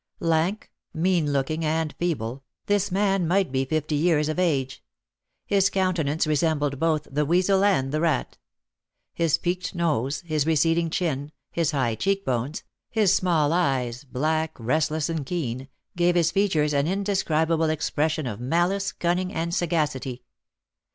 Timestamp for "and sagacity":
19.31-20.23